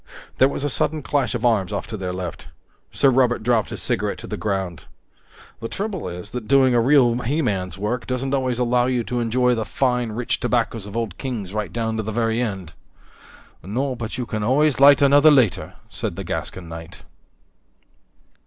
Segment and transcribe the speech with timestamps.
[0.39, 2.47] There was a sudden clash of arms off to their left.
[2.91, 4.85] Sir Robert dropped his cigarette to the ground.
[5.59, 9.19] "The trouble is that doing a real he man's work doesn't always allow you to
[9.19, 12.73] enjoy the fine, rich tobaccos of Old Kings right down to the very end."
[13.61, 17.03] "No, but you can always light another later," said the Gascon knight.